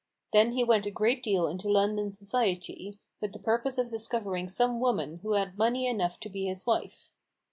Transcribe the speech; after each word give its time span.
Then 0.33 0.53
he 0.53 0.63
went 0.63 0.87
a 0.87 0.89
great 0.89 1.21
deal 1.21 1.45
into 1.47 1.69
London 1.71 2.11
society, 2.11 2.97
with 3.21 3.33
the 3.33 3.37
purpose 3.39 3.77
of 3.77 3.91
discovering 3.91 4.49
some 4.49 4.79
woman 4.79 5.17
who 5.19 5.33
had 5.33 5.59
money 5.59 5.85
enough 5.85 6.19
to 6.21 6.27
be 6.29 6.47
his 6.47 6.65
wife. 6.65 7.11